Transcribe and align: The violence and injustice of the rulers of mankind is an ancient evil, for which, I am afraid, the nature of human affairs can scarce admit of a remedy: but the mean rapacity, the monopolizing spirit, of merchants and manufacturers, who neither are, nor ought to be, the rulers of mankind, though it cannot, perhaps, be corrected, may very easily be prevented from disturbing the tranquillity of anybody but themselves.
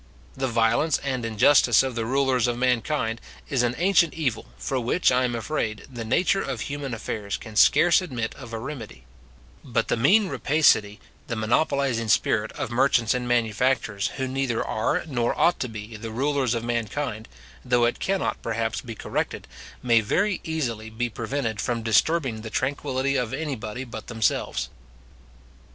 The 0.35 0.47
violence 0.47 0.97
and 1.03 1.23
injustice 1.23 1.83
of 1.83 1.93
the 1.93 2.07
rulers 2.07 2.47
of 2.47 2.57
mankind 2.57 3.21
is 3.51 3.61
an 3.61 3.75
ancient 3.77 4.15
evil, 4.15 4.47
for 4.57 4.79
which, 4.79 5.11
I 5.11 5.25
am 5.25 5.35
afraid, 5.35 5.85
the 5.87 6.03
nature 6.03 6.41
of 6.41 6.61
human 6.61 6.95
affairs 6.95 7.37
can 7.37 7.55
scarce 7.55 8.01
admit 8.01 8.33
of 8.33 8.51
a 8.51 8.57
remedy: 8.57 9.05
but 9.63 9.89
the 9.89 9.95
mean 9.97 10.27
rapacity, 10.27 10.99
the 11.27 11.35
monopolizing 11.35 12.07
spirit, 12.07 12.51
of 12.53 12.71
merchants 12.71 13.13
and 13.13 13.27
manufacturers, 13.27 14.07
who 14.17 14.27
neither 14.27 14.65
are, 14.65 15.03
nor 15.05 15.39
ought 15.39 15.59
to 15.59 15.69
be, 15.69 15.95
the 15.97 16.09
rulers 16.09 16.55
of 16.55 16.63
mankind, 16.63 17.27
though 17.63 17.85
it 17.85 17.99
cannot, 17.99 18.41
perhaps, 18.41 18.81
be 18.81 18.95
corrected, 18.95 19.47
may 19.83 20.01
very 20.01 20.41
easily 20.43 20.89
be 20.89 21.09
prevented 21.09 21.61
from 21.61 21.83
disturbing 21.83 22.41
the 22.41 22.49
tranquillity 22.49 23.17
of 23.17 23.35
anybody 23.35 23.83
but 23.83 24.07
themselves. 24.07 24.69